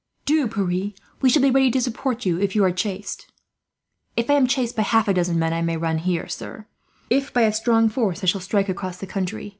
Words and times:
"Do, 0.25 0.47
Pierre. 0.47 0.93
We 1.21 1.29
shall 1.29 1.43
be 1.43 1.51
ready 1.51 1.69
to 1.69 1.79
support 1.79 2.25
you, 2.25 2.39
if 2.39 2.55
you 2.55 2.63
are 2.63 2.71
chased." 2.71 3.31
"If 4.17 4.31
I 4.31 4.33
am 4.33 4.47
chased 4.47 4.75
by 4.75 4.81
half 4.81 5.07
a 5.07 5.13
dozen 5.13 5.37
men, 5.37 5.53
I 5.53 5.61
may 5.61 5.77
run 5.77 5.99
here, 5.99 6.27
sir; 6.27 6.65
if 7.11 7.31
by 7.31 7.41
a 7.43 7.53
strong 7.53 7.87
force, 7.87 8.23
I 8.23 8.25
shall 8.25 8.41
strike 8.41 8.67
across 8.67 8.97
the 8.97 9.05
country. 9.05 9.49